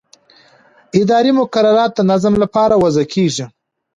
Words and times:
اداري 0.99 1.31
مقررات 1.39 1.91
د 1.95 1.99
نظم 2.11 2.33
لپاره 2.43 2.73
وضع 2.83 3.03
کېږي. 3.13 3.45